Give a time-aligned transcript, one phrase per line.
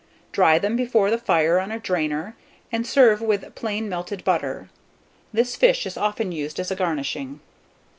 [0.31, 2.35] Dry them before the fire on a drainer,
[2.71, 4.67] and servo with plain melted butter.
[5.31, 7.39] This fish is often used as a garnishing.